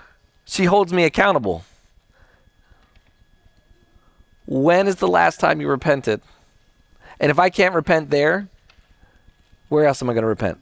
[0.45, 1.63] she holds me accountable.
[4.45, 6.21] When is the last time you repented?
[7.19, 8.47] And if I can't repent there,
[9.69, 10.59] where else am I going to repent?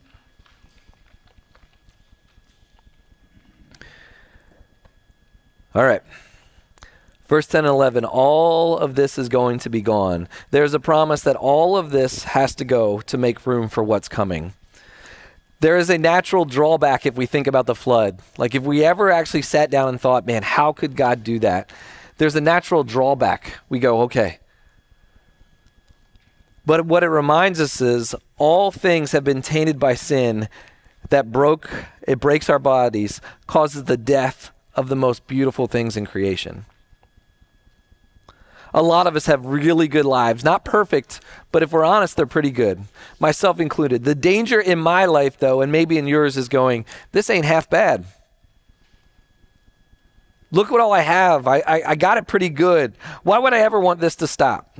[5.73, 6.01] All right.
[7.27, 10.29] Verse 10 and 11, all of this is going to be gone.
[10.51, 14.07] There's a promise that all of this has to go to make room for what's
[14.07, 14.53] coming.
[15.59, 18.19] There is a natural drawback if we think about the flood.
[18.37, 21.71] Like if we ever actually sat down and thought, man, how could God do that?
[22.17, 23.59] There's a natural drawback.
[23.67, 24.39] We go, okay.
[26.65, 30.49] But what it reminds us is all things have been tainted by sin
[31.09, 31.69] that broke,
[32.07, 36.65] it breaks our bodies, causes the death of the most beautiful things in creation
[38.73, 40.43] a lot of us have really good lives.
[40.43, 41.19] Not perfect,
[41.51, 42.83] but if we're honest, they're pretty good,
[43.19, 44.03] myself included.
[44.03, 47.69] The danger in my life, though, and maybe in yours, is going, this ain't half
[47.69, 48.05] bad.
[50.51, 51.47] Look what all I have.
[51.47, 52.93] I, I, I got it pretty good.
[53.23, 54.77] Why would I ever want this to stop?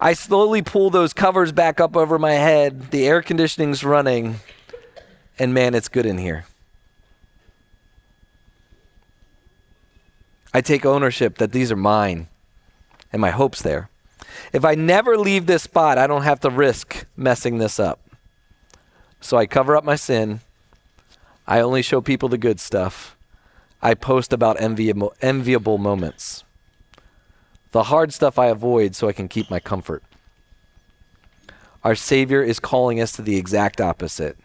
[0.00, 2.90] I slowly pull those covers back up over my head.
[2.90, 4.36] The air conditioning's running.
[5.38, 6.44] And man, it's good in here.
[10.54, 12.28] I take ownership that these are mine
[13.12, 13.90] and my hopes there.
[14.52, 18.00] If I never leave this spot, I don't have to risk messing this up.
[19.20, 20.40] So I cover up my sin.
[21.46, 23.16] I only show people the good stuff.
[23.82, 26.44] I post about enviable, enviable moments.
[27.72, 30.02] The hard stuff I avoid so I can keep my comfort.
[31.84, 34.36] Our Savior is calling us to the exact opposite.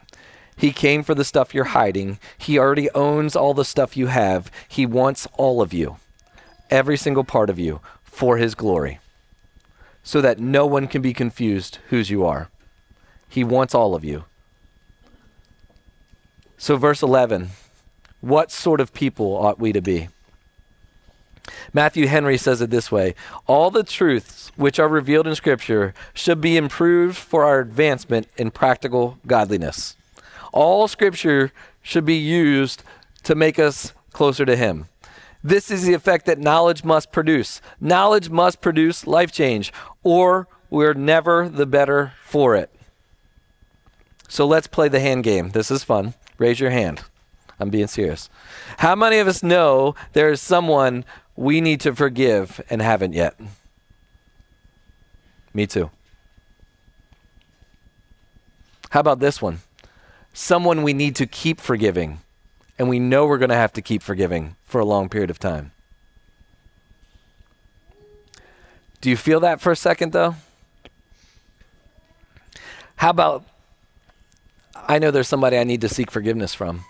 [0.55, 2.19] He came for the stuff you're hiding.
[2.37, 4.51] He already owns all the stuff you have.
[4.67, 5.97] He wants all of you,
[6.69, 8.99] every single part of you, for his glory,
[10.03, 12.49] so that no one can be confused whose you are.
[13.27, 14.25] He wants all of you.
[16.57, 17.49] So, verse 11
[18.21, 20.07] what sort of people ought we to be?
[21.73, 23.15] Matthew Henry says it this way
[23.47, 28.51] All the truths which are revealed in Scripture should be improved for our advancement in
[28.51, 29.95] practical godliness.
[30.51, 31.51] All Scripture
[31.81, 32.83] should be used
[33.23, 34.87] to make us closer to Him.
[35.43, 37.61] This is the effect that knowledge must produce.
[37.81, 42.69] Knowledge must produce life change, or we're never the better for it.
[44.29, 45.49] So let's play the hand game.
[45.49, 46.13] This is fun.
[46.37, 47.01] Raise your hand.
[47.59, 48.29] I'm being serious.
[48.77, 51.05] How many of us know there is someone
[51.35, 53.35] we need to forgive and haven't yet?
[55.53, 55.89] Me too.
[58.89, 59.61] How about this one?
[60.33, 62.19] Someone we need to keep forgiving
[62.77, 65.39] and we know we're going to have to keep forgiving for a long period of
[65.39, 65.71] time.
[69.01, 70.35] Do you feel that for a second, though?
[72.95, 73.43] How about
[74.75, 76.85] I know there's somebody I need to seek forgiveness from?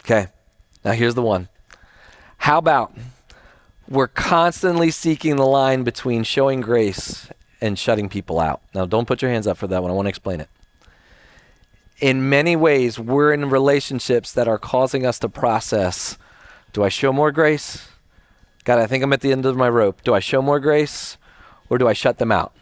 [0.00, 0.28] Okay,
[0.84, 1.48] now here's the one.
[2.38, 2.94] How about
[3.88, 7.28] we're constantly seeking the line between showing grace
[7.60, 8.60] and shutting people out?
[8.74, 9.90] Now, don't put your hands up for that one.
[9.90, 10.48] I want to explain it.
[12.00, 16.16] In many ways, we're in relationships that are causing us to process
[16.72, 17.88] do I show more grace?
[18.64, 20.02] God, I think I'm at the end of my rope.
[20.04, 21.16] Do I show more grace
[21.70, 22.52] or do I shut them out?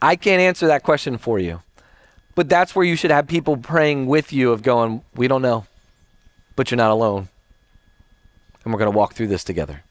[0.00, 1.62] I can't answer that question for you.
[2.34, 5.66] But that's where you should have people praying with you of going, we don't know,
[6.56, 7.28] but you're not alone.
[8.64, 9.82] And we're going to walk through this together.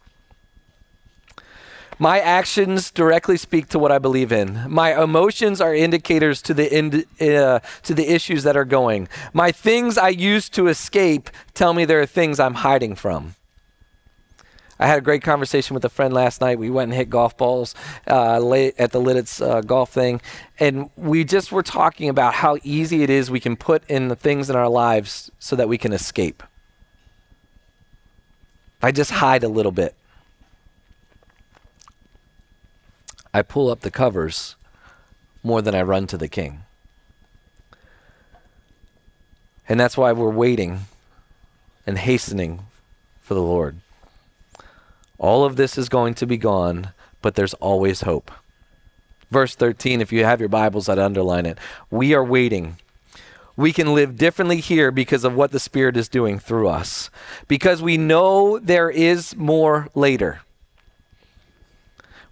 [1.97, 4.66] My actions directly speak to what I believe in.
[4.68, 9.07] My emotions are indicators to the ind- uh, to the issues that are going.
[9.32, 13.36] My things I use to escape tell me there are things I'm hiding from.
[14.78, 16.59] I had a great conversation with a friend last night.
[16.59, 17.74] We went and hit golf balls
[18.09, 20.20] uh, late at the Lititz uh, golf thing,
[20.59, 24.18] and we just were talking about how easy it is we can put in the
[24.18, 26.43] things in our lives so that we can escape.
[28.82, 29.95] I just hide a little bit.
[33.34, 34.55] I pull up the covers
[35.43, 36.61] more than I run to the king.
[39.67, 40.82] And that's why we're waiting
[41.86, 42.65] and hastening
[43.21, 43.78] for the Lord.
[45.17, 46.89] All of this is going to be gone,
[47.21, 48.32] but there's always hope.
[49.32, 51.57] Verse 13, if you have your Bibles, I'd underline it.
[51.89, 52.78] We are waiting.
[53.58, 57.10] We can live differently here because of what the Spirit is doing through us,
[57.47, 60.41] because we know there is more later.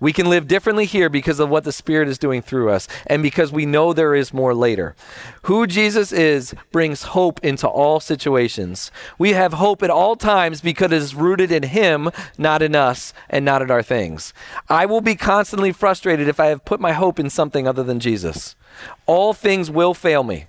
[0.03, 3.23] We can live differently here because of what the Spirit is doing through us and
[3.23, 4.97] because we know there is more later.
[5.43, 8.91] Who Jesus is brings hope into all situations.
[9.17, 13.13] We have hope at all times because it is rooted in Him, not in us,
[13.29, 14.33] and not in our things.
[14.67, 18.01] I will be constantly frustrated if I have put my hope in something other than
[18.01, 18.57] Jesus.
[19.05, 20.47] All things will fail me.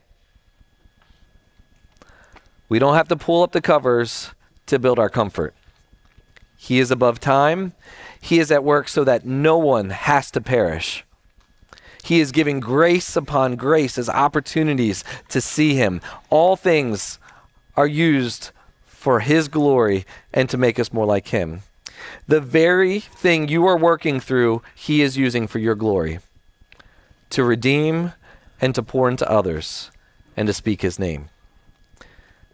[2.74, 4.32] We don't have to pull up the covers
[4.66, 5.54] to build our comfort.
[6.56, 7.72] He is above time.
[8.20, 11.04] He is at work so that no one has to perish.
[12.02, 16.00] He is giving grace upon grace as opportunities to see Him.
[16.30, 17.20] All things
[17.76, 18.50] are used
[18.86, 21.60] for His glory and to make us more like Him.
[22.26, 26.18] The very thing you are working through, He is using for your glory
[27.30, 28.14] to redeem
[28.60, 29.92] and to pour into others
[30.36, 31.28] and to speak His name.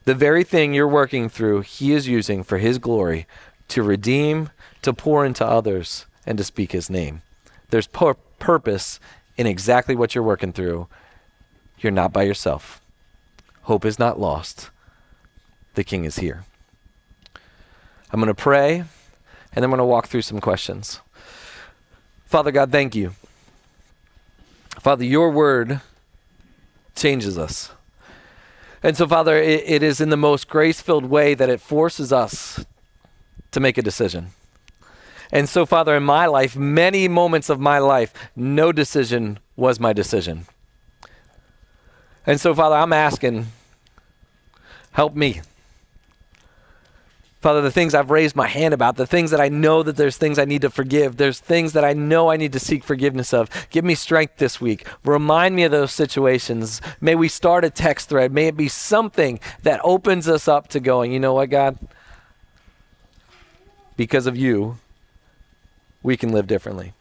[0.05, 3.27] The very thing you're working through, He is using for His glory
[3.69, 4.51] to redeem
[4.83, 7.23] to pour into others, and to speak his name.
[7.71, 9.01] There's pur- purpose
[9.37, 10.87] in exactly what you're working through.
[11.79, 12.81] You're not by yourself.
[13.63, 14.71] Hope is not lost.
[15.75, 16.45] The king is here.
[18.13, 18.85] I'm going to pray,
[19.53, 21.01] and I'm going to walk through some questions.
[22.27, 23.13] Father God, thank you.
[24.81, 25.81] Father, your word
[26.95, 27.71] changes us.
[28.83, 32.13] And so, Father, it, it is in the most grace filled way that it forces
[32.13, 32.65] us
[33.51, 34.29] to make a decision.
[35.33, 39.93] And so, Father, in my life, many moments of my life, no decision was my
[39.93, 40.47] decision.
[42.27, 43.47] And so, Father, I'm asking,
[44.93, 45.43] help me.
[47.41, 50.19] Father, the things I've raised my hand about, the things that I know that there's
[50.19, 53.33] things I need to forgive, there's things that I know I need to seek forgiveness
[53.33, 53.49] of.
[53.71, 54.87] Give me strength this week.
[55.05, 56.83] Remind me of those situations.
[57.01, 58.31] May we start a text thread.
[58.31, 61.79] May it be something that opens us up to going, you know what, God?
[63.97, 64.77] Because of you,
[66.03, 66.93] we can live differently.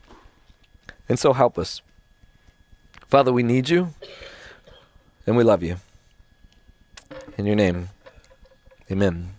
[1.10, 1.82] And so help us.
[3.08, 3.94] Father, we need you
[5.28, 5.78] and we love you.
[7.38, 7.90] In your name,
[8.90, 9.32] amen.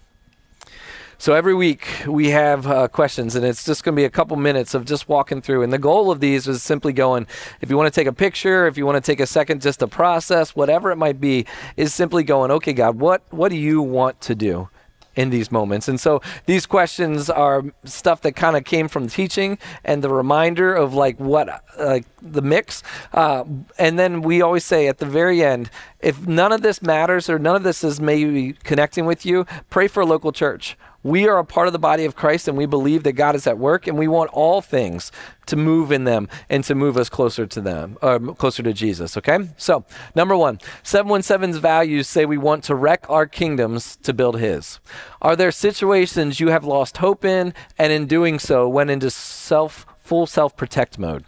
[1.21, 4.39] So every week we have uh, questions, and it's just going to be a couple
[4.39, 5.62] minutes of just walking through.
[5.62, 7.27] And the goal of these is simply going,
[7.61, 9.81] if you want to take a picture, if you want to take a second just
[9.81, 11.45] to process, whatever it might be,
[11.77, 14.71] is simply going, okay, God, what, what do you want to do?
[15.16, 15.89] in these moments.
[15.89, 20.73] And so these questions are stuff that kind of came from teaching and the reminder
[20.73, 21.49] of like what
[21.79, 22.85] like the mix.
[23.12, 23.43] Uh,
[23.77, 25.68] and then we always say at the very end,
[25.99, 29.89] if none of this matters or none of this is maybe connecting with you, pray
[29.89, 32.66] for a local church we are a part of the body of Christ and we
[32.66, 35.11] believe that God is at work and we want all things
[35.46, 39.16] to move in them and to move us closer to them, or closer to Jesus,
[39.16, 39.48] okay?
[39.57, 39.84] So,
[40.14, 44.78] number one, 717's values say we want to wreck our kingdoms to build His.
[45.22, 49.86] Are there situations you have lost hope in and in doing so went into self,
[50.03, 51.24] full self protect mode?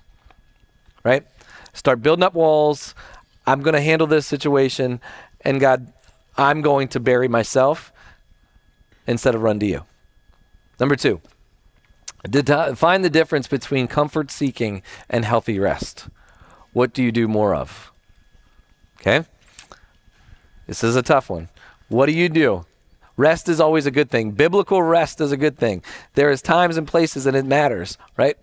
[1.02, 1.26] Right?
[1.72, 2.94] Start building up walls.
[3.46, 5.00] I'm going to handle this situation
[5.40, 5.92] and God,
[6.36, 7.92] I'm going to bury myself
[9.06, 9.84] instead of run to you.
[10.80, 11.20] Number two,
[12.74, 16.08] find the difference between comfort seeking and healthy rest.
[16.72, 17.92] What do you do more of?
[19.00, 19.26] Okay?
[20.66, 21.48] This is a tough one.
[21.88, 22.64] What do you do?
[23.16, 24.30] Rest is always a good thing.
[24.30, 25.82] Biblical rest is a good thing.
[26.14, 28.38] There is times and places and it matters, right?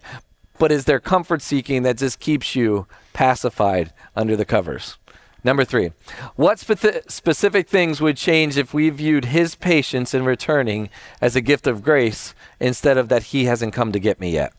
[0.60, 4.98] But is there comfort seeking that just keeps you pacified under the covers?
[5.44, 5.92] Number three,
[6.36, 10.90] what spe- specific things would change if we viewed his patience in returning
[11.22, 14.54] as a gift of grace instead of that he hasn't come to get me yet?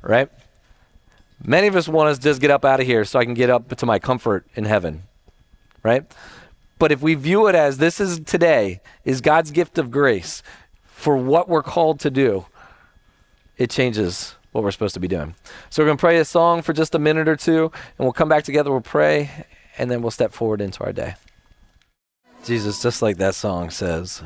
[0.00, 0.30] Right?
[1.44, 3.50] Many of us want to just get up out of here so I can get
[3.50, 5.02] up to my comfort in heaven.
[5.82, 6.04] Right?
[6.78, 10.42] But if we view it as this is today, is God's gift of grace
[10.84, 12.46] for what we're called to do,
[13.56, 15.34] it changes what we're supposed to be doing.
[15.70, 18.12] So we're going to pray a song for just a minute or two, and we'll
[18.12, 19.46] come back together, we'll pray,
[19.78, 21.14] and then we'll step forward into our day.
[22.44, 24.22] Jesus, just like that song says,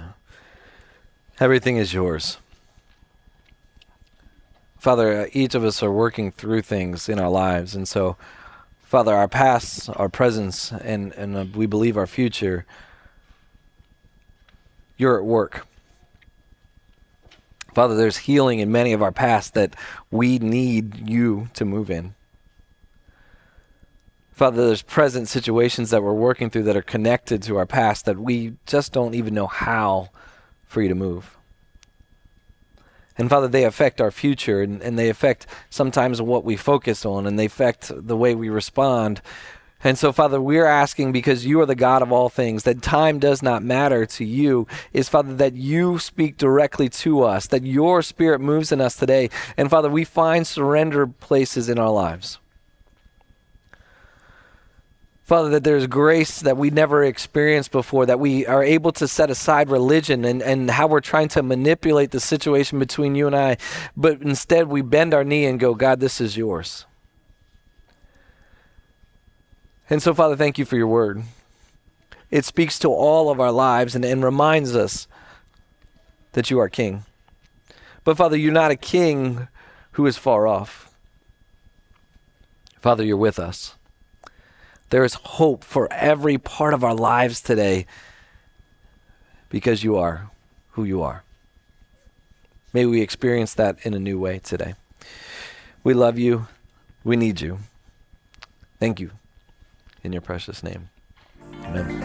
[1.38, 2.38] everything is yours.
[4.78, 8.16] Father, uh, each of us are working through things in our lives, and so,
[8.82, 12.66] Father, our past, our presence, and, and uh, we believe our future,
[14.96, 15.66] you're at work.
[17.74, 19.74] Father, there's healing in many of our past that
[20.10, 22.14] we need you to move in.
[24.42, 28.18] Father, there's present situations that we're working through that are connected to our past that
[28.18, 30.08] we just don't even know how
[30.64, 31.38] for you to move.
[33.16, 37.24] And Father, they affect our future and, and they affect sometimes what we focus on
[37.24, 39.22] and they affect the way we respond.
[39.84, 43.20] And so, Father, we're asking because you are the God of all things, that time
[43.20, 48.02] does not matter to you, is, Father, that you speak directly to us, that your
[48.02, 49.30] spirit moves in us today.
[49.56, 52.40] And, Father, we find surrender places in our lives.
[55.24, 59.30] Father, that there's grace that we never experienced before, that we are able to set
[59.30, 63.56] aside religion and, and how we're trying to manipulate the situation between you and I,
[63.96, 66.86] but instead we bend our knee and go, God, this is yours.
[69.88, 71.22] And so, Father, thank you for your word.
[72.30, 75.06] It speaks to all of our lives and, and reminds us
[76.32, 77.04] that you are king.
[78.02, 79.48] But, Father, you're not a king
[79.92, 80.90] who is far off.
[82.80, 83.76] Father, you're with us.
[84.92, 87.86] There is hope for every part of our lives today
[89.48, 90.28] because you are
[90.72, 91.24] who you are.
[92.74, 94.74] May we experience that in a new way today.
[95.82, 96.46] We love you.
[97.04, 97.60] We need you.
[98.80, 99.12] Thank you
[100.04, 100.90] in your precious name.
[101.64, 102.02] Amen.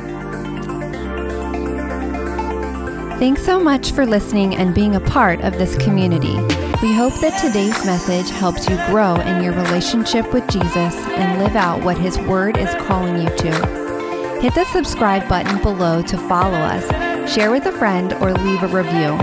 [3.19, 6.37] Thanks so much for listening and being a part of this community.
[6.79, 11.55] We hope that today's message helps you grow in your relationship with Jesus and live
[11.55, 14.39] out what His Word is calling you to.
[14.41, 16.87] Hit the subscribe button below to follow us,
[17.33, 19.17] share with a friend, or leave a review.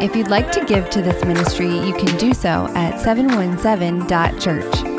[0.00, 4.95] If you'd like to give to this ministry, you can do so at 717.church.